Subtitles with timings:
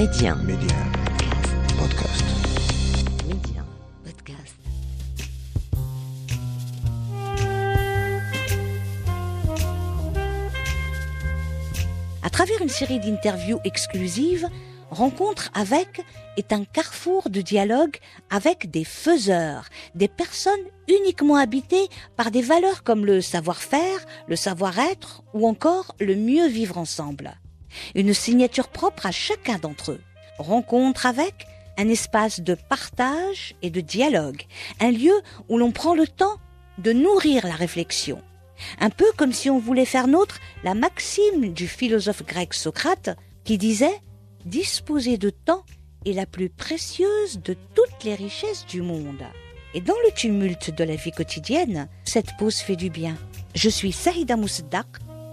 [0.00, 0.34] Média.
[0.34, 0.76] Média.
[1.78, 2.24] Podcast.
[4.02, 4.56] Podcast.
[12.22, 14.48] À travers une série d'interviews exclusives,
[14.90, 16.00] Rencontre avec
[16.38, 17.98] est un carrefour de dialogue
[18.30, 20.54] avec des faiseurs, des personnes
[20.88, 26.78] uniquement habitées par des valeurs comme le savoir-faire, le savoir-être ou encore le mieux vivre
[26.78, 27.38] ensemble.
[27.94, 30.00] Une signature propre à chacun d'entre eux.
[30.38, 31.46] Rencontre avec
[31.76, 34.42] un espace de partage et de dialogue,
[34.80, 35.14] un lieu
[35.48, 36.36] où l'on prend le temps
[36.78, 38.22] de nourrir la réflexion.
[38.78, 43.58] Un peu comme si on voulait faire nôtre la maxime du philosophe grec Socrate qui
[43.58, 44.00] disait
[44.44, 45.64] disposer de temps
[46.06, 49.24] est la plus précieuse de toutes les richesses du monde.
[49.74, 53.16] Et dans le tumulte de la vie quotidienne, cette pause fait du bien.
[53.54, 54.86] Je suis Saïda Mousdak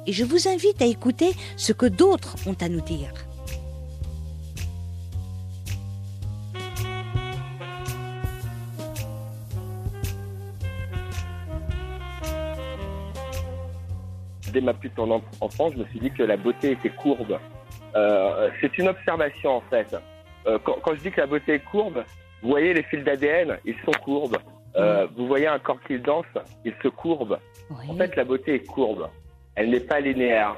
[0.08, 3.12] et je vous invite à écouter ce que d'autres ont à nous dire.
[14.54, 17.38] Dès ma plus tendre enfance, je me suis dit que la beauté était courbe.
[17.96, 19.96] Euh, c'est une observation en fait.
[20.48, 22.04] Euh, quand, quand, je dis que la beauté est courbe,
[22.42, 24.38] vous voyez les fils d'ADN, ils sont courbes.
[24.78, 26.26] Euh, vous voyez un corps qui danse,
[26.64, 27.40] il se courbe.
[27.70, 27.86] Oui.
[27.90, 29.10] En fait, la beauté est courbe.
[29.58, 30.56] Elle n'est pas linéaire.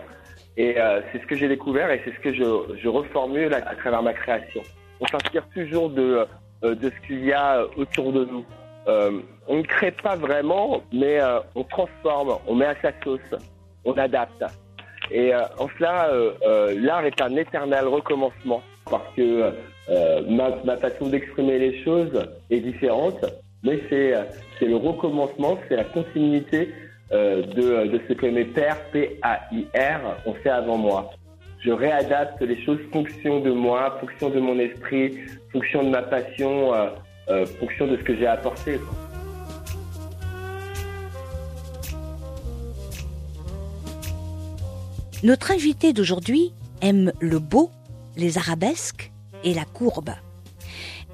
[0.55, 4.03] Et euh, c'est ce que j'ai découvert et c'est ce que je, reformule à, travers
[4.03, 4.61] ma création.
[4.99, 6.27] On s'inspire toujours de,
[6.63, 8.45] euh, de ce qu'il y a autour de nous.
[8.87, 11.19] Euh, on ne crée pas vraiment, mais
[11.55, 13.35] on transforme, on met à sa sauce,
[13.83, 14.43] on adapte.
[15.11, 19.51] Et euh, en cela, euh, euh, l'art est un éternel recommencement parce que
[20.27, 22.11] ma, ma, façon d'exprimer les choses
[22.49, 23.23] est différente,
[23.63, 24.13] mais c'est
[24.61, 26.73] le recommencement, c'est la continuité
[27.11, 31.11] de, de, ce que mes pères, P-A-I-R, ont fait avant moi.
[31.59, 35.17] Je réadapte les choses fonction de moi, fonction de mon esprit,
[35.51, 36.71] fonction de ma passion,
[37.59, 38.79] fonction de ce que j'ai apporté.
[45.21, 47.71] Notre invité d'aujourd'hui aime le beau,
[48.15, 49.11] les arabesques
[49.43, 50.11] et la courbe.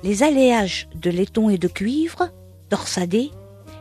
[0.03, 2.29] Les alléages de laiton et de cuivre,
[2.69, 3.31] torsadés,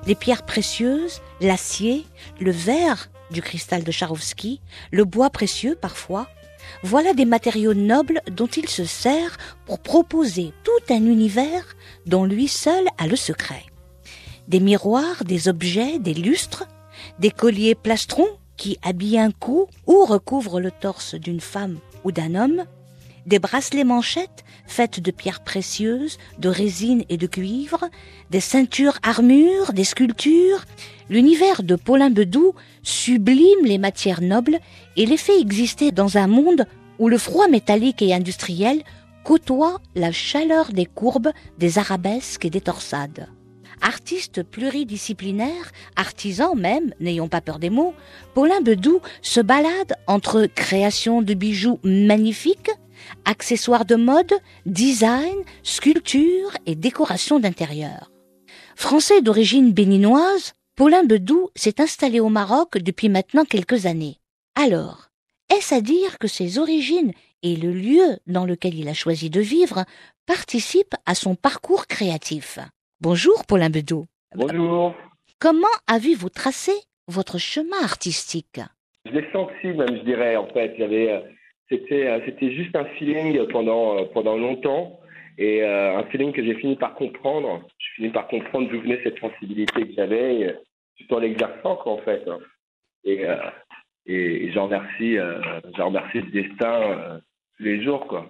[0.06, 2.06] les pierres précieuses, l'acier,
[2.40, 4.60] le verre du cristal de Charovski,
[4.90, 6.28] le bois précieux parfois,
[6.82, 11.76] voilà des matériaux nobles dont il se sert pour proposer tout un univers
[12.06, 13.64] dont lui seul a le secret.
[14.48, 16.66] Des miroirs, des objets, des lustres,
[17.18, 22.34] des colliers plastrons qui habillent un cou ou recouvrent le torse d'une femme ou d'un
[22.34, 22.64] homme,
[23.26, 27.88] des bracelets manchettes faites de pierres précieuses, de résine et de cuivre,
[28.30, 30.64] des ceintures armures, des sculptures.
[31.10, 34.58] L'univers de Paulin Bedou sublime les matières nobles
[34.96, 36.66] et les fait exister dans un monde
[36.98, 38.82] où le froid métallique et industriel
[39.24, 43.28] côtoie la chaleur des courbes, des arabesques et des torsades
[43.84, 47.94] artiste pluridisciplinaire, artisan même, n'ayons pas peur des mots,
[48.34, 52.70] Paulin Bedou se balade entre création de bijoux magnifiques,
[53.24, 54.32] accessoires de mode,
[54.66, 58.10] design, sculpture et décoration d'intérieur.
[58.76, 64.18] Français d'origine béninoise, Paulin Bedou s'est installé au Maroc depuis maintenant quelques années.
[64.56, 65.08] Alors,
[65.54, 69.40] est-ce à dire que ses origines et le lieu dans lequel il a choisi de
[69.40, 69.84] vivre
[70.26, 72.58] participent à son parcours créatif?
[73.00, 74.06] Bonjour Paulin Bedou.
[74.34, 74.94] Bonjour.
[75.38, 76.72] Comment avez-vous tracé
[77.06, 78.60] votre chemin artistique?
[79.04, 80.74] Je l'ai senti même, je dirais en fait.
[80.78, 81.22] J'avais,
[81.68, 85.00] c'était, c'était juste un feeling pendant pendant longtemps
[85.38, 87.66] et euh, un feeling que j'ai fini par comprendre.
[87.78, 90.56] Je finis par comprendre d'où venait cette sensibilité que j'avais
[90.98, 92.24] tout en l'exerçant quoi en fait.
[93.04, 93.36] Et euh,
[94.06, 95.40] et j'en remercie, euh,
[95.76, 97.18] j'en remercie le destin euh,
[97.56, 98.26] tous les jours quoi.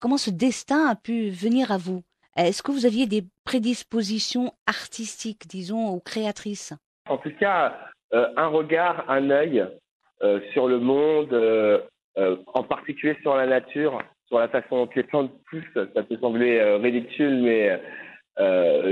[0.00, 2.02] Comment ce destin a pu venir à vous?
[2.36, 6.72] Est-ce que vous aviez des prédispositions artistiques, disons, ou créatrices?
[7.08, 7.78] En tout cas,
[8.14, 9.64] euh, un regard, un œil
[10.22, 11.32] euh, sur le monde,
[12.18, 15.86] euh, en particulier sur la nature, sur la façon dont les plantes poussent.
[15.94, 17.80] Ça peut sembler ridicule, mais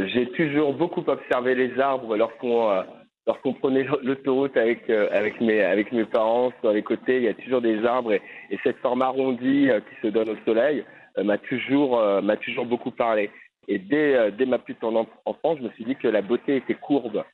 [0.09, 2.85] j'ai toujours beaucoup observé les arbres lorsqu'on
[3.27, 7.17] lorsqu'on prenait l'autoroute avec avec mes avec mes parents sur les côtés.
[7.19, 10.37] Il y a toujours des arbres et, et cette forme arrondie qui se donne au
[10.45, 10.85] soleil
[11.23, 13.31] m'a toujours m'a toujours beaucoup parlé.
[13.69, 16.75] Et dès dès ma plus tendre enfance, je me suis dit que la beauté était
[16.75, 17.25] courbe.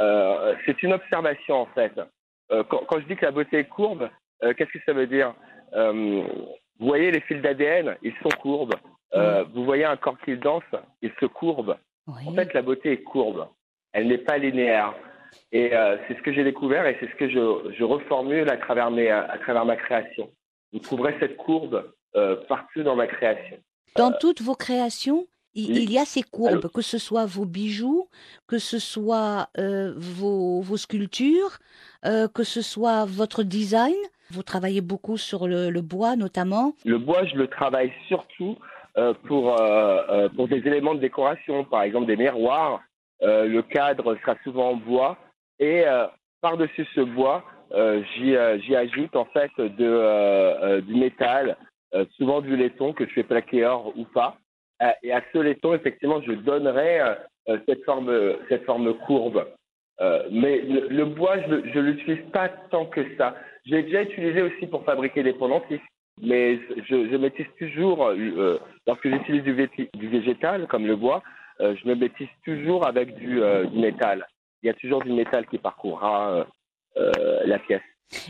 [0.00, 1.92] Euh, c'est une observation en fait.
[2.52, 4.08] Euh, quand, quand, je dis que la beauté est courbe, euh,
[4.40, 5.34] qu'est-ce que ça veut dire
[5.72, 8.74] Vous voyez les fils d'ADN, ils sont courbes.
[9.14, 9.20] Oui.
[9.54, 10.62] Vous voyez un corps qui danse,
[11.02, 11.76] il se courbe.
[12.06, 12.22] Oui.
[12.26, 13.48] En fait, la beauté est courbe.
[13.92, 14.94] Elle n'est pas linéaire.
[15.52, 15.70] Et
[16.06, 19.10] c'est ce que j'ai découvert et c'est ce que je, je reformule à travers mes
[19.10, 20.30] à travers ma création.
[20.72, 23.58] Vous trouverez cette courbe euh, partout dans ma création.
[23.96, 25.82] Dans toutes vos créations, il, oui.
[25.84, 28.08] il y a ces courbes, que ce soit vos bijoux,
[28.46, 31.58] que ce soit euh, vos, vos sculptures,
[32.04, 33.94] euh, que ce soit votre design.
[34.32, 36.74] Vous travaillez beaucoup sur le, bois notamment.
[36.84, 38.56] Le bois, je le travaille surtout
[38.96, 42.82] euh, pour, euh, euh, pour des éléments de décoration, par exemple des miroirs.
[43.22, 45.18] Le cadre sera souvent en bois
[45.58, 45.84] et
[46.40, 47.44] par-dessus ce bois,
[48.16, 48.34] j'y
[48.74, 51.58] ajoute en fait du métal,
[52.16, 54.38] souvent du laiton que je fais plaquer or ou pas.
[55.02, 57.00] Et à ce laiton, effectivement, je donnerai
[57.68, 58.10] cette forme
[58.48, 59.46] cette forme courbe.
[60.30, 63.36] Mais le, le bois, je ne l'utilise pas tant que ça.
[63.64, 65.82] J'ai déjà utilisé aussi pour fabriquer des pendentifs
[66.22, 66.58] mais
[66.88, 71.22] je, je métisse toujours, euh, lorsque j'utilise du, végétal comme le bois,
[71.60, 74.26] euh, je me métisse toujours avec du, euh, du métal.
[74.62, 76.46] Il y a toujours du métal qui parcourra
[76.96, 77.82] la pièce.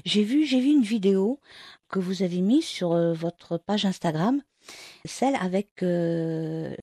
[0.04, 1.40] J'ai vu, j'ai vu une vidéo
[1.88, 4.40] que vous avez mise sur votre page Instagram,
[5.04, 5.84] celle avec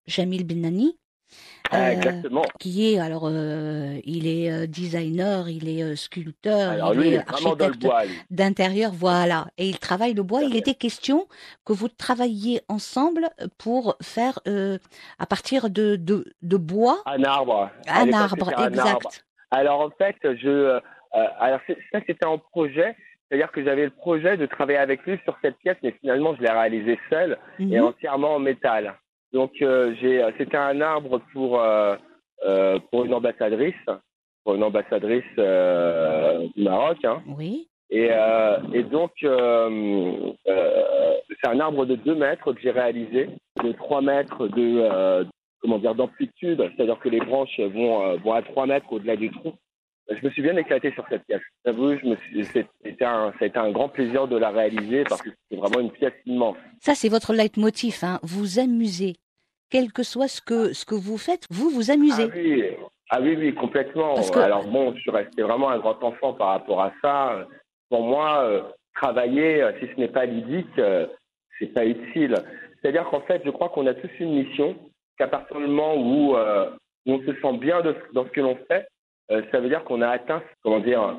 [0.05, 0.97] Jamil Benani,
[1.73, 2.43] euh, exactement.
[2.59, 7.07] qui est alors euh, il est euh, designer, il est euh, sculpteur, Alors il lui,
[7.09, 7.85] il est architecte
[8.29, 9.47] d'intérieur, voilà.
[9.57, 10.43] Et il travaille le bois.
[10.43, 11.27] Il était question
[11.65, 13.27] que vous travailliez ensemble
[13.57, 14.77] pour faire euh,
[15.19, 17.69] à partir de, de, de bois Un arbre.
[17.87, 18.87] Un arbre, un exact.
[18.87, 19.09] arbre.
[19.51, 20.79] Alors en fait, je, euh,
[21.39, 21.59] alors
[21.91, 22.95] ça c'était un projet,
[23.29, 26.41] c'est-à-dire que j'avais le projet de travailler avec lui sur cette pièce, mais finalement je
[26.41, 27.37] l'ai réalisé seul.
[27.59, 27.83] et Mhm.
[27.83, 28.95] entièrement en métal.
[29.33, 31.95] Donc euh, j'ai, c'était un arbre pour euh,
[32.45, 33.75] euh, pour une ambassadrice,
[34.43, 36.97] pour une ambassadrice euh, du Maroc.
[37.03, 37.21] Hein.
[37.27, 37.67] Oui.
[37.89, 43.29] Et, euh, et donc euh, euh, c'est un arbre de 2 mètres que j'ai réalisé,
[43.63, 45.23] de 3 mètres de euh,
[45.61, 49.31] comment dire d'amplitude, c'est-à-dire que les branches vont euh, vont à 3 mètres au-delà du
[49.31, 49.53] tronc.
[50.09, 51.41] Je me suis bien éclaté sur cette pièce.
[51.65, 51.95] J'avoue,
[52.53, 55.79] c'était un, ça a été un grand plaisir de la réaliser parce que c'était vraiment
[55.81, 56.55] une pièce immense.
[56.79, 57.99] Ça, c'est votre leitmotiv.
[58.03, 58.19] Hein.
[58.23, 59.15] Vous amusez.
[59.69, 62.23] Quel que soit ce que, ce que vous faites, vous vous amusez.
[62.23, 62.63] Ah oui,
[63.09, 64.15] ah oui, oui, complètement.
[64.15, 67.45] Que- Alors bon, je suis resté vraiment un grand enfant par rapport à ça.
[67.89, 68.61] Pour moi, euh,
[68.95, 71.05] travailler, euh, si ce n'est pas ludique, euh,
[71.59, 72.35] c'est pas utile.
[72.81, 74.75] C'est-à-dire qu'en fait, je crois qu'on a tous une mission,
[75.17, 76.69] qu'à partir du moment où, euh,
[77.05, 78.87] on se sent bien de- dans ce que l'on fait,
[79.29, 81.15] ça veut dire qu'on a atteint, comment dire,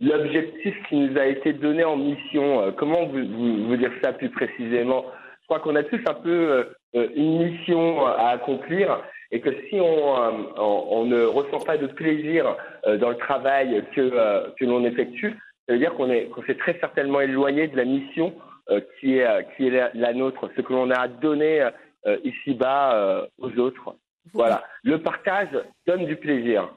[0.00, 2.62] l'objectif qui nous a été donné en mission.
[2.62, 5.04] Euh, comment vous, vous, vous dire ça plus précisément?
[5.42, 6.64] Je crois qu'on a tous un peu euh,
[6.94, 11.76] euh, une mission à accomplir et que si on, euh, on, on ne ressent pas
[11.76, 12.56] de plaisir
[12.86, 15.34] euh, dans le travail que, euh, que l'on effectue,
[15.66, 18.34] ça veut dire qu'on est qu'on s'est très certainement éloigné de la mission
[18.70, 21.68] euh, qui est euh, qui est la, la nôtre, ce que l'on a à donner
[22.06, 23.96] euh, ici-bas euh, aux autres.
[24.32, 25.48] Voilà, le partage
[25.86, 26.68] donne du plaisir.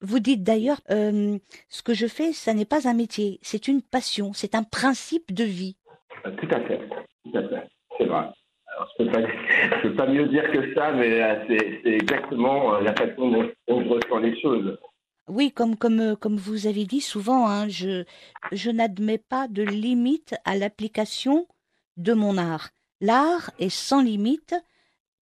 [0.00, 1.38] Vous dites d'ailleurs, euh,
[1.68, 5.32] ce que je fais, ça n'est pas un métier, c'est une passion, c'est un principe
[5.32, 5.76] de vie.
[6.26, 6.80] Euh, Tout à fait,
[7.24, 7.68] tout à fait,
[7.98, 8.28] c'est vrai.
[8.66, 12.94] Alors, je peux je peux pas mieux dire que ça, mais euh, c'est exactement la
[12.94, 14.78] façon dont, dont je ressens les choses.
[15.28, 18.04] Oui, comme, comme, comme vous avez dit souvent, hein, je,
[18.52, 21.46] je n'admets pas de limite à l'application
[21.96, 22.70] de mon art.
[23.00, 24.54] L'art est sans limite,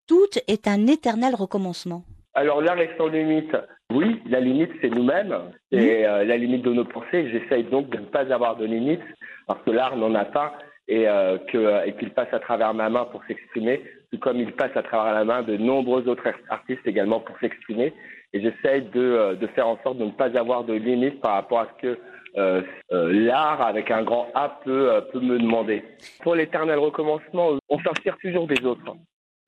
[0.07, 2.05] tout est un éternel recommencement.
[2.35, 3.55] Alors l'art est sans limite.
[3.95, 5.37] Oui, la limite c'est nous-mêmes,
[5.71, 7.29] c'est euh, la limite de nos pensées.
[7.31, 9.03] J'essaye donc de ne pas avoir de limite
[9.47, 10.55] parce que l'art n'en a pas
[10.89, 14.75] et euh, euh, qu'il passe à travers ma main pour s'exprimer, tout comme il passe
[14.77, 17.93] à travers la main de nombreux autres ar- artistes également pour s'exprimer.
[18.33, 21.61] Et j'essaye de de faire en sorte de ne pas avoir de limite par rapport
[21.61, 21.99] à ce que
[22.39, 25.85] euh, l'art avec un grand A peut peut me demander.
[26.23, 28.83] Pour l'éternel recommencement, on s'inspire toujours des autres.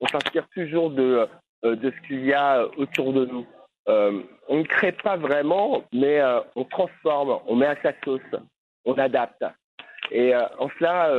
[0.01, 1.27] On s'inspire toujours de
[1.63, 3.45] de ce qu'il y a autour de nous.
[3.87, 8.21] Euh, on ne crée pas vraiment, mais euh, on transforme, on met à sa sauce,
[8.85, 9.43] on adapte.
[10.11, 11.11] Et euh, en cela,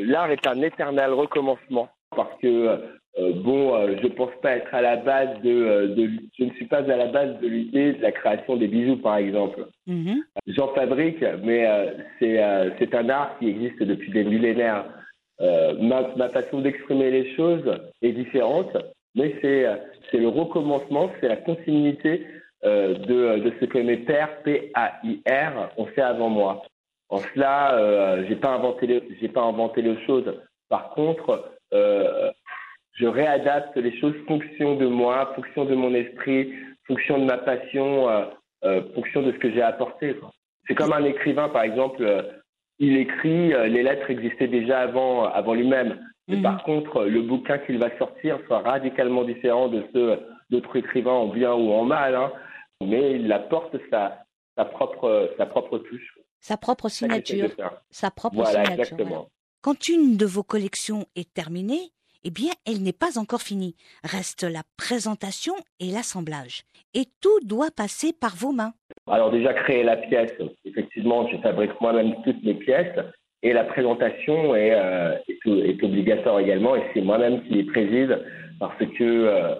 [0.00, 2.78] l'art est un éternel recommencement parce que
[3.34, 6.96] bon, je pense pas être à la base de, de, je ne suis pas à
[6.96, 9.66] la base de l'idée de la création des bijoux, par exemple.
[9.86, 10.24] Mhm.
[10.48, 11.66] J'en fabrique, mais
[12.18, 14.86] c'est un art qui existe depuis des millénaires.
[15.40, 18.76] Ma, ma façon d'exprimer les choses est différente,
[19.14, 19.76] mais c'est euh,
[20.10, 22.26] c'est le recommencement, c'est la continuité
[22.64, 26.62] euh, de, de ce que mes pères P-A-I-R ont fait avant moi.
[27.08, 30.32] En cela, euh, j'ai pas inventé les, j'ai pas inventé les choses.
[30.68, 32.30] Par contre, euh,
[32.92, 36.52] je réadapte les choses fonction de moi, fonction de mon esprit,
[36.86, 38.24] fonction de ma passion, euh,
[38.64, 40.16] euh, fonction de ce que j'ai apporté.
[40.66, 42.22] C'est comme un écrivain, par exemple, euh,
[42.78, 45.98] il écrit, euh, les lettres existaient déjà avant, avant lui-même.
[46.30, 46.42] Mais Mhm.
[46.42, 50.18] par contre, le bouquin qu'il va sortir sera radicalement différent de ceux
[50.50, 52.32] d'autres écrivains en bien ou en mal, hein.
[52.80, 54.24] mais il apporte sa,
[54.56, 56.18] sa propre, sa propre touche.
[56.40, 57.50] Sa propre signature.
[57.90, 58.72] Sa propre Voilà, signature.
[58.80, 59.28] exactement.
[59.60, 61.90] Quand une de vos collections est terminée,
[62.24, 63.74] eh bien, elle n'est pas encore finie.
[64.04, 66.62] Reste la présentation et l'assemblage.
[66.94, 68.72] Et tout doit passer par vos mains.
[69.06, 70.32] Alors déjà créer la pièce,
[70.64, 72.96] effectivement, je fabrique moi-même toutes mes pièces
[73.42, 75.16] et la présentation est, euh,
[75.46, 78.18] est, obligatoire également et c'est moi-même qui les préside
[78.58, 79.54] parce que, euh,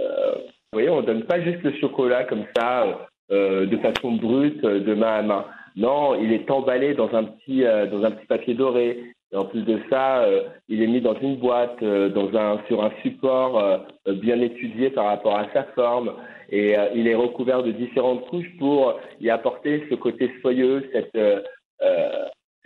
[0.00, 4.12] euh, vous voyez, on ne donne pas juste le chocolat comme ça euh, de façon
[4.12, 5.44] brute de main à main.
[5.76, 8.98] Non, il est emballé dans un petit, euh, dans un petit papier doré.
[9.32, 12.62] Et en plus de ça, euh, il est mis dans une boîte, euh, dans un,
[12.68, 13.78] sur un support euh,
[14.14, 16.12] bien étudié par rapport à sa forme.
[16.48, 21.16] Et euh, il est recouvert de différentes couches pour y apporter ce côté soyeux, cette,
[21.16, 21.40] euh,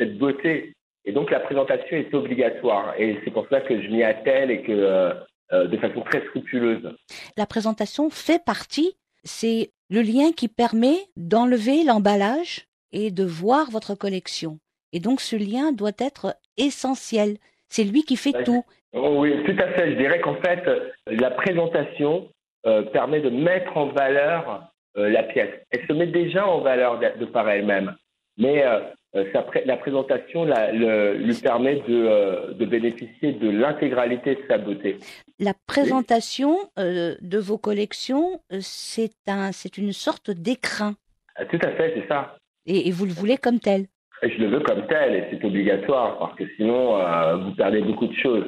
[0.01, 0.73] cette beauté.
[1.05, 2.95] Et donc la présentation est obligatoire.
[2.99, 6.95] Et c'est pour ça que je m'y attelle et que euh, de façon très scrupuleuse.
[7.37, 13.95] La présentation fait partie, c'est le lien qui permet d'enlever l'emballage et de voir votre
[13.95, 14.59] collection.
[14.93, 17.37] Et donc ce lien doit être essentiel.
[17.69, 18.65] C'est lui qui fait tout.
[18.93, 19.93] Oh oui, tout à fait.
[19.93, 20.63] Je dirais qu'en fait,
[21.07, 22.29] la présentation
[22.67, 25.51] euh, permet de mettre en valeur euh, la pièce.
[25.71, 27.95] Elle se met déjà en valeur de, de par elle-même,
[28.37, 28.81] mais euh, euh,
[29.33, 34.43] sa pré- la présentation la- le- lui permet de, euh, de bénéficier de l'intégralité de
[34.49, 34.99] sa beauté.
[35.39, 40.95] La présentation euh, de vos collections, euh, c'est un, une sorte d'écrin.
[41.37, 42.37] Ah, Tout à fait, c'est ça.
[42.67, 43.87] Et, et vous le voulez comme tel.
[44.23, 48.07] Je le veux comme tel, et c'est obligatoire, parce que sinon, euh, vous perdez beaucoup
[48.07, 48.45] de choses.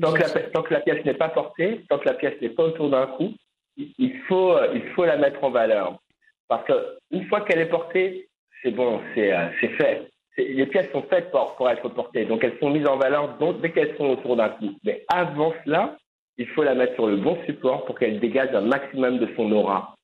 [0.00, 2.50] Tant que, la, tant que la pièce n'est pas portée, tant que la pièce n'est
[2.50, 3.34] pas autour d'un cou,
[3.76, 5.98] il- faut, euh, il faut la mettre en valeur.
[6.46, 6.72] Parce que
[7.10, 8.28] une fois qu'elle est portée,
[8.62, 10.08] c'est bon, c'est euh, fait.
[10.36, 13.60] Les pièces sont faites pour, pour être portées, donc elles sont mises en valeur donc,
[13.60, 14.70] dès qu'elles sont autour d'un cou.
[14.84, 15.96] Mais avant cela,
[16.36, 19.50] il faut la mettre sur le bon support pour qu'elle dégage un maximum de son
[19.50, 19.96] aura,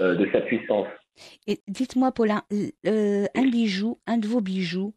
[0.00, 0.88] euh, de sa puissance.
[1.46, 2.42] Et dites-moi, Paulin,
[2.86, 4.92] euh, un bijou, un de vos bijoux,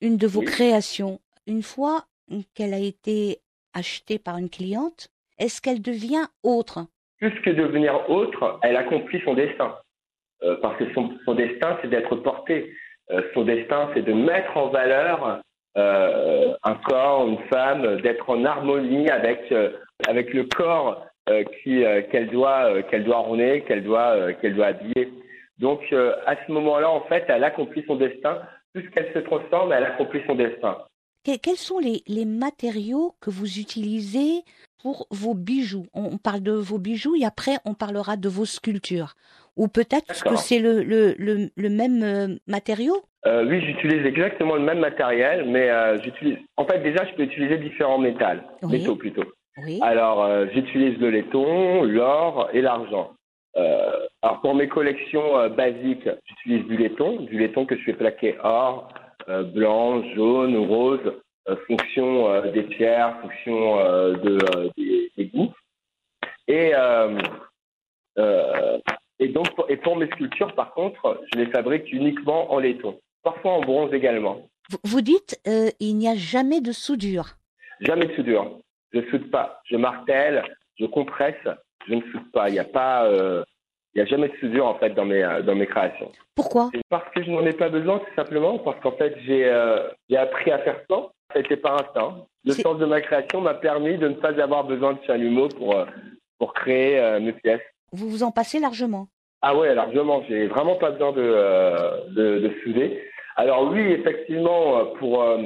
[0.00, 0.46] une de vos Oui.
[0.46, 2.06] créations, une fois
[2.54, 3.40] qu'elle a été
[3.74, 6.86] achetée par une cliente, est-ce qu'elle devient autre?
[7.18, 9.76] Plus que devenir autre, elle accomplit son destin.
[10.42, 12.72] Euh, parce que son, destin, c'est d'être porté.
[13.10, 15.40] Euh, son destin, c'est de mettre en valeur
[15.76, 19.52] euh, un corps, une femme, d'être en harmonie avec
[20.08, 21.06] avec le corps
[21.62, 25.12] qui qu'elle doit qu'elle doit orner, qu'elle doit qu'elle doit habiller.
[25.58, 28.40] Donc à ce moment-là, en fait, elle accomplit son destin.
[28.72, 30.78] Plus qu'elle se transforme, elle accomplit son destin.
[31.24, 34.42] Que- Quels sont les, les matériaux que vous utilisez
[34.82, 35.86] pour vos bijoux?
[35.92, 39.14] On parle de vos bijoux et après on parlera de vos sculptures.
[39.56, 42.94] Ou peut-être que c'est le, le, le, le même euh, matériau?
[43.26, 46.38] Euh, oui, j'utilise exactement le même matériel, mais euh, j'utilise.
[46.56, 48.78] En fait, déjà, je peux utiliser différents métals, Oui.
[48.78, 49.24] métaux plutôt.
[49.64, 49.78] Oui.
[49.82, 53.12] Alors, euh, j'utilise le laiton, l'or et l'argent.
[54.22, 58.88] Alors, pour mes collections basiques, j'utilise du laiton, du laiton que je fais plaquer or,
[59.54, 61.00] blanc, jaune, rose,
[61.48, 63.76] euh, fonction des pierres, fonction
[64.24, 64.38] de,
[64.78, 65.52] des, des goûts.
[66.48, 67.18] Et, euh,
[69.20, 72.98] et donc, pour, et pour mes sculptures, par contre, je les fabrique uniquement en laiton,
[73.22, 74.48] parfois en bronze également.
[74.84, 77.36] Vous, dites euh, il n'y a jamais de soudure.
[77.80, 78.58] Jamais de soudure.
[78.92, 79.60] Je soude pas.
[79.64, 80.42] Je martèle,
[80.78, 81.36] je compresse,
[81.86, 82.48] je ne soude pas.
[82.48, 83.44] Il n'y a pas, euh,
[83.94, 86.10] il y a jamais de soudure en fait dans mes euh, dans mes créations.
[86.34, 86.70] Pourquoi?
[86.88, 90.16] Parce que je n'en ai pas besoin, tout simplement, parce qu'en fait j'ai euh, j'ai
[90.16, 91.08] appris à faire ça.
[91.32, 92.24] Ça a été par instinct.
[92.44, 95.76] Le sens de ma création m'a permis de ne pas avoir besoin de chalumeau pour
[96.38, 97.60] pour créer mes pièces.
[97.92, 99.08] Vous vous en passez largement.
[99.42, 100.22] Ah ouais, largement.
[100.28, 103.02] J'ai vraiment pas besoin de, euh, de, de souder.
[103.36, 105.38] Alors oui, effectivement, pour euh,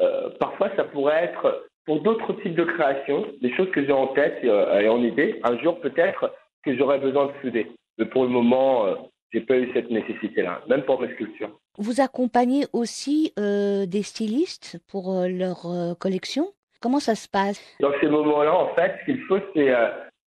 [0.00, 4.08] euh, parfois ça pourrait être pour d'autres types de créations, des choses que j'ai en
[4.08, 5.40] tête et, euh, et en idée.
[5.44, 6.32] Un jour peut-être
[6.64, 7.70] que j'aurais besoin de souder.
[7.98, 8.86] Mais pour le moment,
[9.32, 11.50] j'ai pas eu cette nécessité-là, même pour mes sculptures.
[11.78, 16.48] Vous accompagnez aussi euh, des stylistes pour euh, leur euh, collection?
[16.80, 17.60] Comment ça se passe?
[17.80, 19.72] Dans ces moments-là, en fait, ce qu'il faut, c'est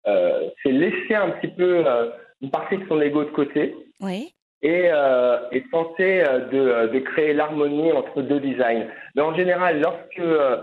[0.05, 4.33] c'est laisser un petit peu euh, une partie de son ego de côté Oui.
[4.63, 8.87] et, euh, et tenter euh, de, euh, de créer l'harmonie entre deux designs.
[9.15, 10.59] Mais en général, lorsque, euh,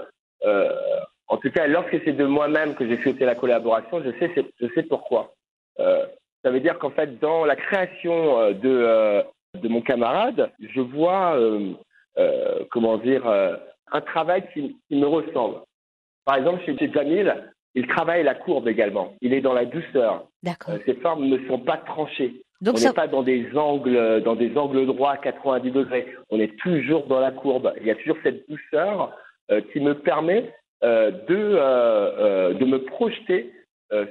[0.45, 0.69] euh,
[1.27, 4.67] en tout cas, lorsque c'est de moi-même que j'ai souhaité la collaboration, je sais, je
[4.73, 5.33] sais pourquoi.
[5.79, 6.05] Euh,
[6.43, 9.21] ça veut dire qu'en fait, dans la création euh, de, euh,
[9.55, 11.73] de mon camarade, je vois, euh,
[12.17, 13.55] euh, comment dire, euh,
[13.91, 15.57] un travail qui, qui me ressemble.
[16.25, 17.33] Par exemple, chez Jamil,
[17.77, 19.13] il travaille la courbe également.
[19.21, 20.27] Il est dans la douceur.
[20.43, 20.73] D'accord.
[20.73, 22.41] Euh, ses formes ne sont pas tranchées.
[22.59, 26.07] Donc on ça, n'est pas dans des angles, dans des angles droits à 90 degrés.
[26.29, 27.73] On est toujours dans la courbe.
[27.79, 29.15] Il y a toujours cette douceur
[29.51, 30.51] euh, qui me permet
[30.83, 33.53] euh, de, de me projeter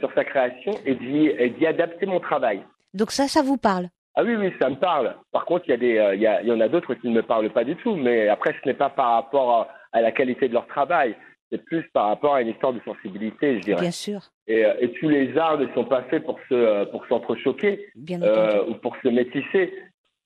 [0.00, 2.62] sur sa création et d'y, et d'y adapter mon travail.
[2.94, 3.88] donc ça, ça vous parle?
[4.18, 5.14] Ah oui, oui, ça me parle.
[5.30, 6.94] Par contre, il y, a des, euh, il y, a, il y en a d'autres
[6.94, 7.94] qui ne me parlent pas du tout.
[7.96, 11.14] Mais après, ce n'est pas par rapport à, à la qualité de leur travail.
[11.52, 13.80] C'est plus par rapport à une histoire de sensibilité, je dirais.
[13.80, 16.84] Bien sûr, Et, euh, et tous les arts ne sont pas faits pour se euh,
[16.86, 19.72] pour s'entrechoquer euh, ou pour se métisser.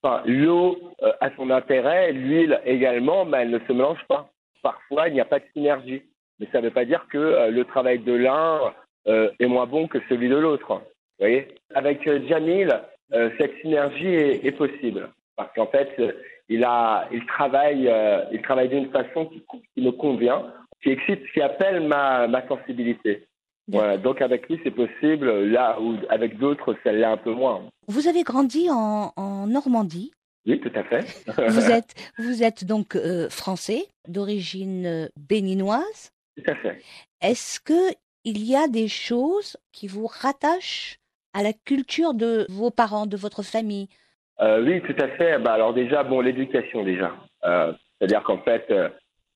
[0.03, 4.31] Enfin, l'eau euh, a son intérêt, l'huile également, mais elle ne se mélange pas.
[4.63, 6.03] Parfois, il n'y a pas de synergie.
[6.39, 8.73] Mais ça ne veut pas dire que euh, le travail de l'un
[9.07, 10.75] est moins bon que celui de l'autre.
[10.75, 10.81] Vous
[11.19, 11.49] voyez?
[11.75, 12.69] Avec Jamil,
[13.39, 15.09] cette synergie est, est possible.
[15.37, 15.91] Parce qu'en fait,
[16.49, 17.91] il, a, il travaille,
[18.31, 19.43] il travaille d'une façon qui,
[19.75, 23.27] qui me convient, qui excite, qui appelle ma, ma sensibilité.
[23.69, 27.63] Voilà, donc avec lui, c'est possible, là où avec d'autres, l'est un peu moins.
[27.87, 30.11] Vous avez grandi en, en Normandie.
[30.47, 31.05] Oui, tout à fait.
[31.49, 36.11] Vous êtes, vous êtes donc euh, français, d'origine euh, béninoise.
[36.37, 36.83] Tout à fait.
[37.21, 37.95] Est-ce que
[38.25, 40.99] il y a des choses qui vous rattachent
[41.35, 43.89] à la culture de vos parents, de votre famille?
[44.41, 45.39] Euh, oui, tout à fait.
[45.39, 47.15] Bah, alors déjà, bon, l'éducation déjà.
[47.45, 48.73] Euh, C'est-à-dire qu'en fait,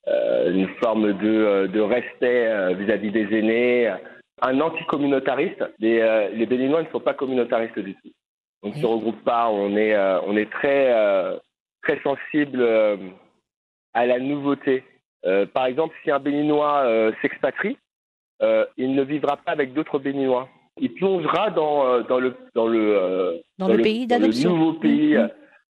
[0.06, 3.96] une forme de, euh, de respect euh, vis-à-vis des aînés, euh,
[4.42, 5.64] un anticommunautariste.
[5.78, 8.10] Les, euh, les Béninois ne sont pas communautaristes du tout.
[8.62, 9.48] On ne se regroupe pas.
[9.50, 11.36] On est, euh, on est très, euh,
[11.82, 12.96] très sensible euh,
[13.92, 14.84] à la nouveauté.
[15.26, 17.78] Euh, par exemple, si un Béninois euh, s'expatrie,
[18.42, 20.48] euh, il ne vivra pas avec d'autres Béninois.
[20.80, 24.72] Il plongera dans, euh, dans le, dans le, euh, dans, le, pays d'adoption le nouveau
[24.74, 25.16] pays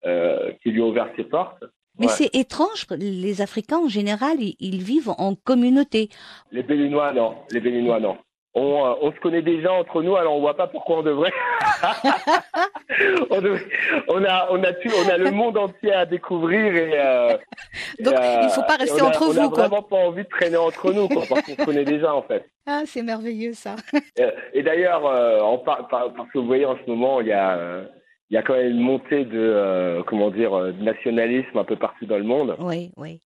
[0.04, 1.64] euh, qui lui a ouvert ses portes.
[1.98, 2.12] Mais Ouais.
[2.12, 6.08] c'est étrange, les Africains en général, ils, ils vivent en communauté.
[6.52, 7.34] Les Béninois, non.
[7.50, 8.16] Les Béninois, non.
[8.54, 11.32] On, euh, on se connaît déjà entre nous, alors on voit pas pourquoi on devrait.
[13.30, 13.66] on, devrait-
[14.08, 16.90] on a, on a tout- on a le monde entier à découvrir et.
[16.94, 17.36] euh,
[18.00, 19.68] Donc, et, euh, il faut pas rester on a- entre on a vous, quoi.
[19.68, 22.44] vraiment pas envie de traîner entre nous, quoi, parce qu'on se connaît déjà en fait.
[22.66, 23.74] Ah, c'est merveilleux ça.
[24.20, 27.56] Euh, Et d'ailleurs, euh, par- parce que vous voyez en ce moment, il y a,
[27.56, 27.84] euh,
[28.30, 31.64] il y a quand même une montée de, euh, comment dire, euh, de nationalisme un
[31.64, 32.54] peu partout dans le monde.
[32.60, 33.20] Oui, oui.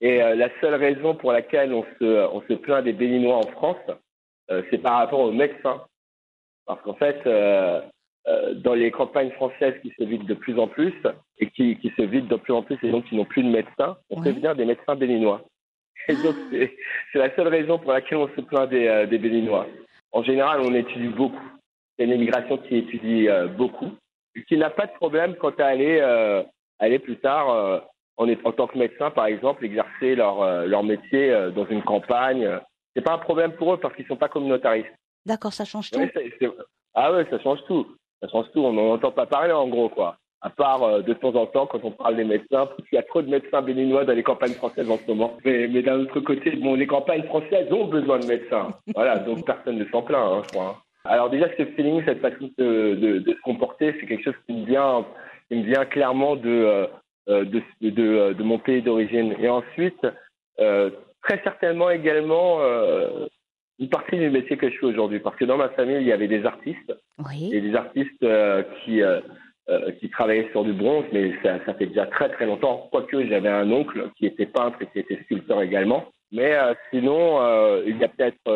[0.00, 3.46] Et euh, la seule raison pour laquelle on se, on se plaint des Béninois en
[3.48, 3.76] France,
[4.50, 5.82] euh, c'est par rapport aux médecins.
[6.66, 7.22] Parce qu'en fait,
[8.56, 10.92] dans les campagnes françaises qui se vident de plus en plus,
[11.38, 13.48] et qui, qui se vident de plus en plus, et donc qui n'ont plus de
[13.48, 14.34] médecins, on fait Ouais.
[14.34, 15.42] venir des médecins béninois.
[16.08, 19.66] Et donc, c'est la seule raison pour laquelle on se plaint des, des Béninois.
[20.10, 21.48] En général, on étudie beaucoup.
[21.96, 23.92] C'est une immigration qui étudie beaucoup,
[24.44, 26.42] qui n'a pas de problème quant à aller, euh,
[26.78, 27.78] aller plus tard euh,
[28.16, 31.66] en, est- en tant que médecin, par exemple, exercer leur, euh, leur métier euh, dans
[31.66, 32.48] une campagne.
[32.94, 34.88] C'est pas un problème pour eux parce qu'ils sont pas communautaristes.
[35.24, 35.98] D'accord, ça change tout.
[35.98, 36.10] Ouais,
[36.94, 37.86] Ah ouais, ça change tout.
[38.22, 38.60] Ça change tout.
[38.64, 40.16] On n'en entend pas parler en gros, quoi.
[40.42, 43.02] À part de temps en temps quand on parle des médecins, parce qu'il y a
[43.02, 45.36] trop de médecins béninois dans les campagnes françaises en ce moment.
[45.44, 48.68] Mais, mais d'un autre côté, bon, les campagnes françaises ont besoin de médecins.
[48.94, 50.78] Voilà, donc personne ne s'en plaint, hein, je crois.
[51.08, 54.52] Alors déjà, ce feeling, cette façon de, de, de se comporter, c'est quelque chose qui
[54.54, 55.04] me vient,
[55.48, 56.88] qui me vient clairement de,
[57.28, 59.34] euh, de, de, de, de mon pays d'origine.
[59.40, 60.06] Et ensuite,
[60.60, 60.90] euh,
[61.22, 63.26] très certainement également euh,
[63.78, 65.18] une partie du métier que je fais aujourd'hui.
[65.20, 66.92] Parce que dans ma famille, il y avait des artistes
[67.26, 67.50] Oui.
[67.52, 69.00] et des artistes euh, qui,
[69.98, 72.88] qui travaillaient sur du bronze, mais ça, ça fait déjà très très longtemps.
[72.92, 76.06] Quoique j'avais un oncle qui était peintre et qui était sculpteur également.
[76.32, 76.56] Mais
[76.90, 77.38] sinon,
[77.84, 78.48] il y a peut-être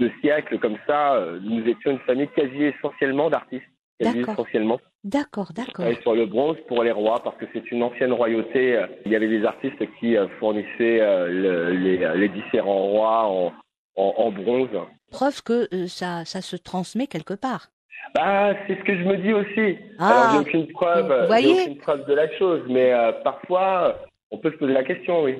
[0.00, 3.64] deux siècles comme ça, euh, nous étions une famille quasi essentiellement d'artistes.
[4.00, 4.80] Quasi essentiellement.
[5.04, 5.74] D'accord, d'accord.
[5.74, 8.76] travaillais sur le bronze pour les rois parce que c'est une ancienne royauté.
[8.76, 13.52] Euh, Il y avait des artistes qui euh, fournissaient le- les, les différents rois en,
[13.96, 14.68] en, en bronze.
[15.10, 17.68] Preuve que euh, ça, ça se transmet quelque part.
[18.14, 19.78] Bah, c'est ce que je me dis aussi.
[19.98, 23.98] Ah, Alors, j'ai aucune preuve, voyez aucune preuve de la chose, mais euh, parfois,
[24.30, 25.34] on peut se poser la question, oui.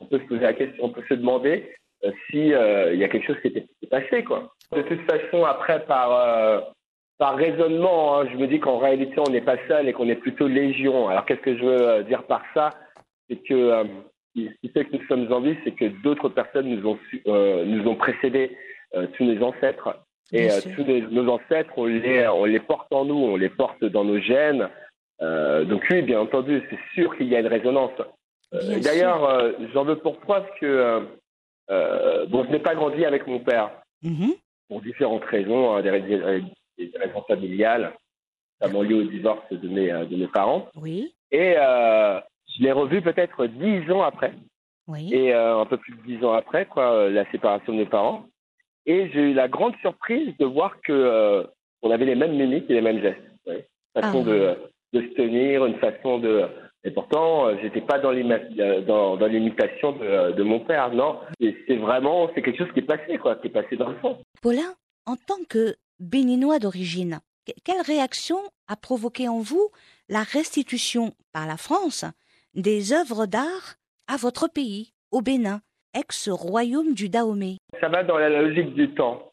[0.00, 1.54] On peut se poser la question, on peut se demander
[2.04, 4.52] euh, si euh, il y a quelque chose qui était passé, quoi.
[4.74, 6.60] De toute façon, après, par euh,
[7.18, 10.16] par raisonnement, hein, je me dis qu'en réalité, on n'est pas seul et qu'on est
[10.16, 11.08] plutôt légion.
[11.08, 12.70] Alors, qu'est-ce que je veux euh, dire par ça?
[13.30, 13.84] C'est que euh,
[14.36, 17.64] ce qui fait que nous sommes en vie, c'est que d'autres personnes nous ont euh,
[17.64, 18.56] nous ont précédés,
[18.96, 19.96] euh, tous nos ancêtres.
[20.32, 23.50] Et euh, tous les- nos ancêtres, on les, on les porte en nous, on les
[23.50, 24.68] porte dans nos gènes.
[25.22, 27.92] Euh, donc oui, bien entendu, c'est sûr qu'il y a une résonance.
[28.54, 31.06] Euh, D'ailleurs, euh, j'en veux pour preuve que
[31.70, 33.70] euh, euh, bon, je n'ai pas grandi avec mon père
[34.02, 34.34] Mhm.
[34.68, 36.00] pour différentes raisons, hein, des, rais-
[36.78, 37.92] des raisons familiales,
[38.60, 40.68] notamment liées au divorce de mes, euh, de mes parents.
[40.76, 42.20] Oui, Et euh,
[42.56, 44.32] je l'ai revu peut-être dix ans après
[44.88, 45.12] oui.
[45.14, 48.24] et euh, un peu plus de dix ans après, quoi, la séparation de mes parents.
[48.86, 51.46] Et j'ai eu la grande surprise de voir que
[51.82, 53.20] on avait les mêmes mimiques et les mêmes gestes.
[53.46, 53.66] ouais.
[53.96, 54.30] Une façon Ah.
[54.30, 54.56] de,
[55.00, 56.46] de se tenir, une façon de.
[56.86, 61.18] Et pourtant, euh, j'étais pas dans euh, dans, l'imitation de, de mon père, non.
[61.40, 64.18] C'est vraiment, c'est quelque chose qui est passé, quoi, qui est passé dans le fond.
[64.42, 64.74] Paulin,
[65.06, 68.36] en tant que béninois d'origine, que- quelle réaction
[68.68, 69.70] a provoqué en vous
[70.10, 72.04] la restitution par la France
[72.54, 75.60] des œuvres d'art à votre pays, au Bénin,
[75.98, 77.56] ex-royaume du Dahomey?
[77.80, 79.32] Ça va dans la logique du temps.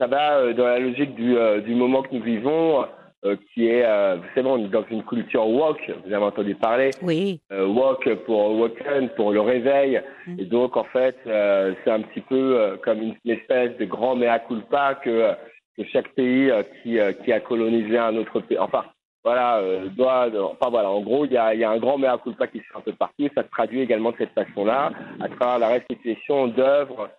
[0.00, 2.84] Ça va euh, dans la logique du, du moment que nous vivons,
[3.24, 6.54] euh, qui est, euh, vous savez, on est dans une culture woke, vous avez entendu
[6.54, 6.90] parler.
[7.02, 7.40] Oui.
[7.52, 10.00] Euh, woke pour woken, pour le réveil.
[10.26, 10.40] Mm.
[10.40, 13.84] Et donc, en fait, euh, c'est un petit peu euh, comme une, une espèce de
[13.84, 15.32] grand mea culpa que,
[15.76, 18.84] que chaque pays euh, qui, euh, qui a colonisé un autre pays, enfin,
[19.24, 22.18] voilà, euh, doit, enfin voilà, en gros, il y a, y a un grand mea
[22.22, 23.28] culpa qui se fait un peu partout.
[23.34, 27.10] Ça se traduit également de cette façon-là, à travers la restitution d'œuvres.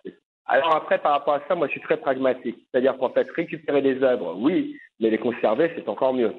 [0.50, 2.58] Alors après, par rapport à ça, moi, je suis très pragmatique.
[2.70, 6.32] C'est-à-dire qu'en fait, récupérer des œuvres, oui, mais les conserver, c'est encore mieux.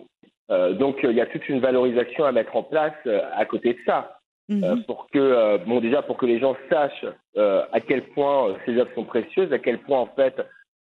[0.51, 3.45] Euh, donc, euh, il y a toute une valorisation à mettre en place euh, à
[3.45, 4.17] côté de ça,
[4.49, 4.63] Mhm.
[4.63, 7.05] euh, pour que, euh, bon, déjà pour que les gens sachent
[7.37, 10.35] euh, à quel point euh, ces œuvres sont précieuses, à quel point en fait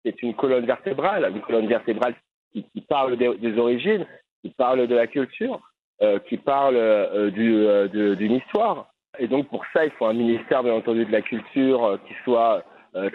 [0.05, 2.13] c'est une colonne vertébrale, une colonne vertébrale
[2.53, 4.05] qui, qui parle des, des origines,
[4.41, 5.59] qui parle de la culture,
[6.01, 8.87] euh, qui parle euh, du, euh, d'une histoire.
[9.19, 12.13] Et donc pour ça, il faut un ministère bien entendu de la culture euh, qui
[12.23, 12.61] soit euh,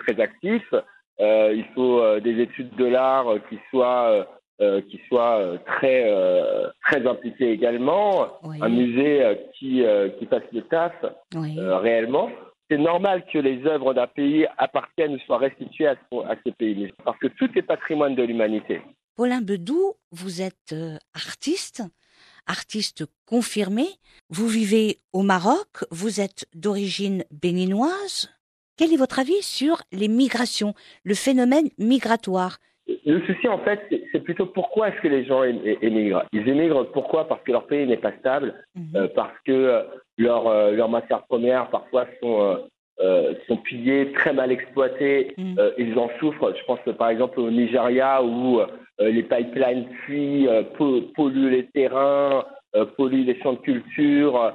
[0.02, 0.62] très actif.
[1.20, 4.24] Euh, il faut euh, des études de l'art euh, qui soient euh,
[4.60, 8.38] euh, qui soient euh, très euh, très impliquées également.
[8.44, 8.58] Oui.
[8.60, 10.94] Un musée euh, qui euh, qui fasse le taf
[11.34, 11.56] Oui.
[11.58, 12.30] euh, réellement.
[12.70, 16.50] C'est normal que les œuvres d'un pays appartiennent ou soient restituées à, ce- à ce
[16.50, 18.80] pays, parce que tout est patrimoine de l'humanité.
[19.14, 21.82] Paulin Bedou, vous êtes euh, artiste,
[22.46, 23.84] artiste confirmé.
[24.30, 28.30] Vous vivez au Maroc, vous êtes d'origine béninoise.
[28.76, 32.56] Quel est votre avis sur les migrations, le phénomène migratoire?
[33.06, 33.80] Le souci, en fait,
[34.12, 36.24] c'est- plutôt pourquoi est-ce que les gens émigrent?
[36.32, 37.28] Ils émigrent pourquoi?
[37.28, 38.96] Parce que leur pays n'est pas stable, Mhm.
[38.96, 39.82] euh, parce que euh,
[40.18, 42.58] leurs euh, leurs matières premières parfois sont
[43.48, 45.34] sont pillées, très mal exploitées.
[45.58, 46.54] Euh, ils en souffrent.
[46.56, 48.60] Je pense par exemple au Nigeria où
[49.00, 52.44] les pipelines fuient, po- polluent les terrains,
[52.96, 54.54] polluent les champs de culture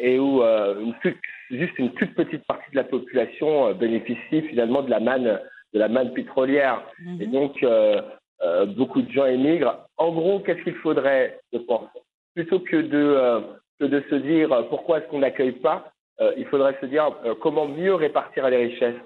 [0.00, 1.16] et où euh, une toute-
[1.50, 5.40] juste une toute petite partie de la population euh, bénéficie finalement de la manne
[5.72, 6.82] de la manne pétrolière.
[7.20, 7.32] Et Mhm.
[7.32, 8.02] donc, euh,
[8.42, 9.86] euh, beaucoup de gens émigrent.
[9.96, 11.88] En gros, qu'est-ce qu'il faudrait, je pense
[12.34, 13.40] Plutôt que de, euh,
[13.78, 17.10] que de se dire euh, pourquoi est-ce qu'on n'accueille pas, euh, il faudrait se dire
[17.24, 18.96] euh, comment mieux répartir les richesses.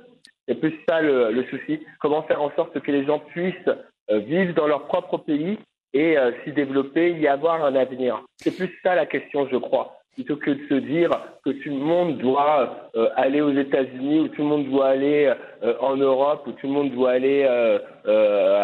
[0.48, 1.80] C'est plus ça le, le souci.
[2.00, 3.54] Comment faire en sorte que les gens puissent
[4.10, 5.58] euh, vivre dans leur propre pays
[5.92, 8.22] et euh, s'y développer, y avoir un avenir.
[8.38, 9.96] C'est plus ça la question, je crois.
[10.14, 11.10] Plutôt que de se dire
[11.44, 15.32] que tout le monde doit euh, aller aux États-Unis ou tout le monde doit aller
[15.62, 17.78] euh, en Europe ou tout le monde doit aller euh,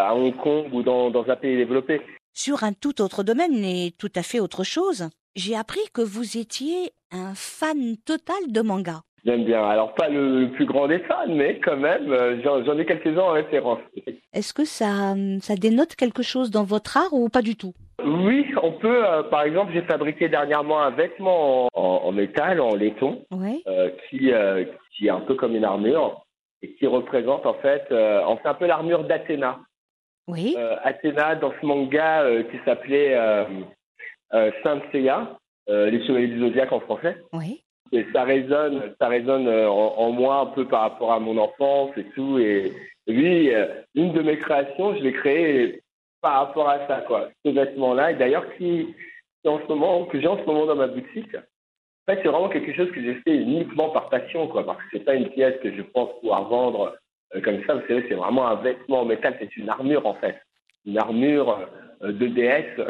[0.01, 2.01] à Hong Kong ou dans, dans un pays développé.
[2.33, 6.39] Sur un tout autre domaine et tout à fait autre chose, j'ai appris que vous
[6.39, 9.03] étiez un fan total de manga.
[9.25, 9.63] J'aime bien.
[9.69, 13.21] Alors pas le, le plus grand des fans, mais quand même, euh, j'en ai quelques-uns
[13.23, 13.81] en référence.
[14.33, 17.75] Est-ce que ça, ça dénote quelque chose dans votre art ou pas du tout?
[18.03, 19.05] Oui, on peut.
[19.07, 23.63] euh, par exemple, j'ai fabriqué dernièrement un vêtement en, en- en métal, en laiton, Oui.
[23.67, 24.33] euh, qui,
[24.97, 26.25] qui est un peu comme une armure
[26.63, 29.59] et qui représente en fait, en fait un peu l'armure d'Athéna.
[30.29, 30.57] Oui.
[30.85, 33.17] Athéna dans ce manga qui s'appelait
[34.63, 35.37] Saint Seiya,
[35.69, 37.17] les Chevaliers du Zodiaque en français.
[37.33, 37.63] Oui.
[37.93, 41.91] Et ça résonne, ça résonne euh, en, moi un peu par rapport à mon enfance
[41.97, 42.39] et tout.
[42.39, 42.73] Et
[43.09, 45.83] oui, euh, une de mes créations, je l'ai créée
[46.21, 47.31] par rapport à ça, quoi.
[47.45, 48.95] Ce vêtement-là, et d'ailleurs qui,
[49.45, 51.35] en ce moment, que j'ai en ce moment dans ma boutique.
[51.35, 54.85] En fait, c'est vraiment quelque chose que j'ai fait uniquement par passion, quoi, parce que
[54.93, 56.97] c'est pas une pièce que je pense pouvoir vendre
[57.35, 57.75] euh, comme ça.
[57.75, 60.41] Vous savez, c'est vraiment un vêtement en métal, c'est une armure en fait,
[60.87, 61.69] une armure
[62.03, 62.81] de déesse.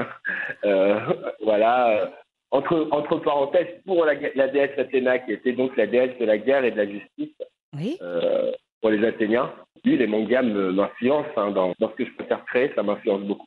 [1.42, 2.10] Voilà.
[2.52, 6.24] Euh, entre, entre parenthèses, pour la, la déesse Athéna, qui était donc la déesse de
[6.24, 7.34] la guerre et de la justice
[7.74, 7.96] Oui.
[8.02, 9.52] euh, pour les Athéniens.
[9.84, 12.82] Oui, les mangas me- m'influencent hein, dans, dans ce que je peux faire créer, ça
[12.82, 13.46] m'influence beaucoup.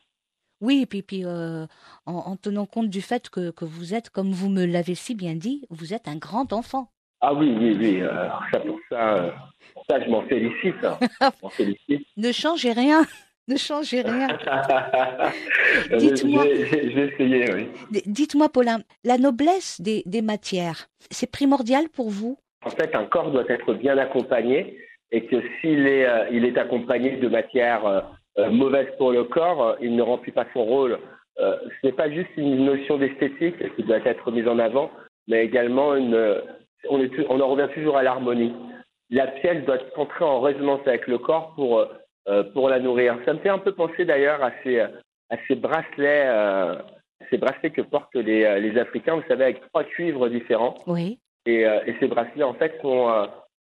[0.61, 1.65] Oui, et puis, puis euh,
[2.05, 5.13] en, en tenant compte du fait que, que vous êtes, comme vous me l'avez si
[5.13, 6.87] bien dit, vous êtes un grand enfant.
[7.19, 8.01] Ah oui, oui, oui.
[8.01, 9.31] euh, ça, pour ça, euh,
[9.89, 10.83] ça, je m'en félicite.
[10.83, 10.97] hein.
[11.21, 12.07] Je m'en félicite.
[12.17, 13.03] Ne changez rien.
[13.47, 14.27] Ne changez rien.
[15.97, 16.45] Dites-moi.
[16.45, 17.67] oui.
[18.05, 22.37] Dites-moi, Paulin, la noblesse des, des matières, c'est primordial pour vous?
[22.65, 24.77] En fait, un corps doit être bien accompagné
[25.11, 28.01] et que s'il est, euh, il est accompagné de matières euh,
[28.39, 30.99] euh, mauvaises pour le corps, euh, il ne remplit pas son rôle.
[31.37, 34.91] Ce n'est pas juste une notion d'esthétique qui doit être mise en avant,
[35.27, 36.15] mais également une.
[36.89, 38.53] on, est, on en revient toujours à l'harmonie.
[39.09, 41.87] La pièce doit entrer en résonance avec le corps pour,
[42.27, 43.17] euh, pour la nourrir.
[43.25, 46.75] Ça me fait un peu penser d'ailleurs à ces, à ces bracelets, euh,
[47.29, 50.75] ces bracelets que portent les, euh, les Africains, vous savez, avec trois cuivres différents.
[50.87, 51.19] Oui.
[51.45, 53.25] Et, euh, et ces bracelets, en fait, sont, euh,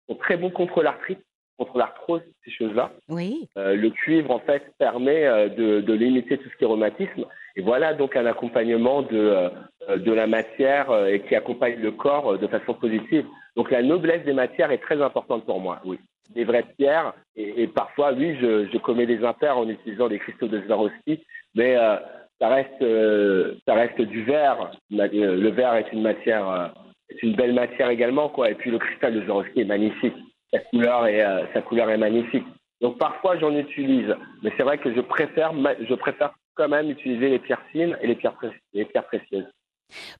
[0.09, 1.19] sont très bons contre l'arthrite,
[1.57, 2.91] contre l'arthrose, ces choses-là.
[3.09, 3.47] Oui.
[3.57, 7.25] Euh, le cuivre, en fait, permet de, de limiter tout ce qui est rhumatisme.
[7.55, 9.49] Et voilà donc un accompagnement de,
[9.95, 13.25] de la matière et qui accompagne le corps de façon positive.
[13.55, 15.97] Donc la noblesse des matières est très importante pour moi, oui.
[16.35, 20.19] Des vraies pierres et, et parfois, oui, je, je, commets des impairs en utilisant des
[20.19, 21.23] cristaux de Swarovski,
[21.55, 21.97] mais euh,
[22.39, 24.71] ça reste, euh, ça reste du verre.
[24.89, 26.73] Le verre est une matière,
[27.09, 28.51] c'est une belle matière également, quoi.
[28.51, 30.15] Et puis le cristal de Swarovski est magnifique.
[30.51, 32.45] Sa couleur est, sa couleur est magnifique.
[32.81, 34.13] Donc parfois j'en utilise,
[34.43, 38.07] mais c'est vrai que je préfère, je préfère quand même utiliser les pierres fines et
[38.07, 38.35] les pierres,
[38.73, 39.47] les pierres précieuses.